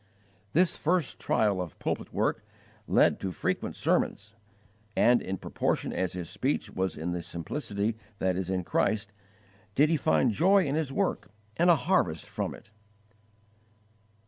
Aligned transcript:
This 0.53 0.75
first 0.77 1.19
trial 1.19 1.61
of 1.61 1.77
pulpit 1.77 2.11
work 2.11 2.43
led 2.87 3.19
to 3.19 3.31
frequent 3.31 3.75
sermons, 3.75 4.33
and 4.95 5.21
in 5.21 5.37
proportion 5.37 5.93
as 5.93 6.13
his 6.13 6.27
speech 6.27 6.71
was 6.71 6.97
in 6.97 7.11
the 7.11 7.21
simplicity 7.21 7.95
that 8.17 8.35
is 8.35 8.49
in 8.49 8.63
Christ 8.63 9.13
did 9.75 9.89
he 9.91 9.97
find 9.97 10.31
joy 10.31 10.65
in 10.65 10.73
his 10.73 10.91
work 10.91 11.29
and 11.55 11.69
a 11.69 11.75
harvest 11.75 12.25
from 12.25 12.55
it. 12.55 12.71